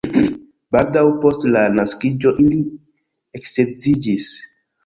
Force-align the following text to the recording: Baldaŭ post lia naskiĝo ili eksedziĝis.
Baldaŭ 0.75 1.03
post 1.25 1.45
lia 1.51 1.67
naskiĝo 1.75 2.33
ili 2.47 2.59
eksedziĝis. 3.41 4.33